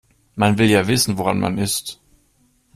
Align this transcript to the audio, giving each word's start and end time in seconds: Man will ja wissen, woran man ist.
Man 0.33 0.57
will 0.57 0.67
ja 0.71 0.87
wissen, 0.87 1.19
woran 1.19 1.39
man 1.39 1.59
ist. 1.59 2.01